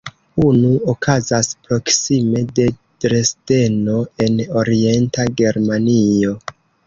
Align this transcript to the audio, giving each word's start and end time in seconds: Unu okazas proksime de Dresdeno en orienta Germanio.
Unu 0.43 0.69
okazas 0.93 1.49
proksime 1.67 2.41
de 2.59 2.65
Dresdeno 3.05 3.99
en 4.27 4.41
orienta 4.63 5.29
Germanio. 5.43 6.35